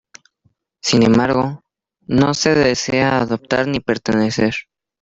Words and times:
Sin 0.81 1.03
embargo, 1.03 1.61
no 2.07 2.33
se 2.33 2.55
desea 2.55 3.21
adoptar 3.21 3.67
ni 3.67 3.79
pertenecer. 3.81 4.55